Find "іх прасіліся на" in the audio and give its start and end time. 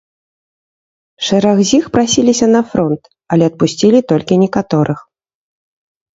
1.79-2.61